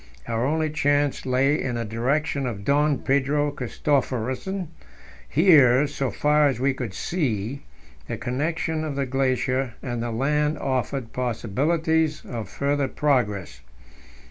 [0.27, 4.69] Our only chance lay in the direction of Don Pedro Christophersen;
[5.29, 7.61] here, so far as we could see,
[8.07, 13.61] the connection of the glacier and the land offered possibilities of further progress.